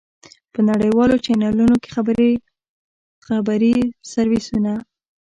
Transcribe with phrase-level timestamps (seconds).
[0.53, 1.89] په نړیوالو چېنلونو کې
[3.27, 3.73] خبري
[4.13, 4.73] سرویسونه.